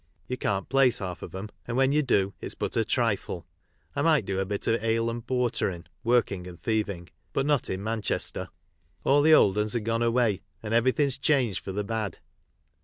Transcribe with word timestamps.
You 0.27 0.35
can't 0.35 0.67
place 0.67 0.97
half 0.97 1.21
of 1.21 1.35
'em, 1.35 1.49
and 1.67 1.77
when 1.77 1.91
you 1.91 2.01
do 2.01 2.33
it's 2.41 2.55
but 2.55 2.75
a 2.75 2.83
trifle. 2.83 3.45
I 3.95 4.01
might 4.01 4.25
do 4.25 4.39
a 4.39 4.45
bit 4.47 4.67
o'" 4.67 4.79
ale 4.81 5.11
and 5.11 5.23
portering" 5.23 5.85
(working 6.03 6.47
and 6.47 6.59
thieving), 6.59 7.09
but 7.33 7.45
not 7.45 7.69
in 7.69 7.83
Manchester. 7.83 8.49
All 9.03 9.21
the 9.21 9.35
old 9.35 9.59
*uns 9.59 9.75
are 9.75 9.79
gone 9.79 10.01
away, 10.01 10.41
and 10.63 10.73
everything's 10.73 11.19
changed 11.19 11.59
for 11.59 11.71
the 11.71 11.83
bad." 11.83 12.17